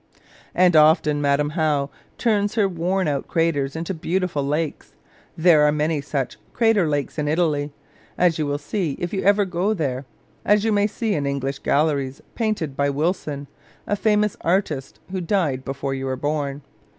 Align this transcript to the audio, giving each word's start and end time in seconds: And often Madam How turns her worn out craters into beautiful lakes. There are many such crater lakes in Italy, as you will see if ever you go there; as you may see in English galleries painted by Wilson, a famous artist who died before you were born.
And 0.55 0.75
often 0.75 1.21
Madam 1.21 1.51
How 1.51 1.91
turns 2.17 2.55
her 2.55 2.67
worn 2.67 3.07
out 3.07 3.27
craters 3.27 3.75
into 3.75 3.93
beautiful 3.93 4.41
lakes. 4.41 4.93
There 5.37 5.61
are 5.61 5.71
many 5.71 6.01
such 6.01 6.37
crater 6.53 6.89
lakes 6.89 7.19
in 7.19 7.27
Italy, 7.27 7.71
as 8.17 8.39
you 8.39 8.47
will 8.47 8.57
see 8.57 8.93
if 8.97 9.13
ever 9.13 9.43
you 9.43 9.49
go 9.51 9.75
there; 9.75 10.05
as 10.43 10.63
you 10.63 10.71
may 10.71 10.87
see 10.87 11.13
in 11.13 11.27
English 11.27 11.59
galleries 11.59 12.19
painted 12.33 12.75
by 12.75 12.89
Wilson, 12.89 13.45
a 13.85 13.95
famous 13.95 14.35
artist 14.41 14.99
who 15.11 15.21
died 15.21 15.63
before 15.63 15.93
you 15.93 16.07
were 16.07 16.15
born. 16.15 16.63